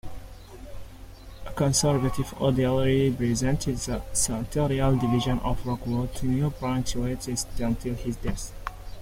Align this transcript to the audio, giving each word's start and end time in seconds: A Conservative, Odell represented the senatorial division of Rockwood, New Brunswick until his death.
A 1.45 1.51
Conservative, 1.53 2.33
Odell 2.41 2.79
represented 2.79 3.75
the 3.77 4.01
senatorial 4.13 4.97
division 4.97 5.37
of 5.41 5.63
Rockwood, 5.63 6.23
New 6.23 6.49
Brunswick 6.49 7.19
until 7.59 7.93
his 7.93 8.15
death. 8.15 8.51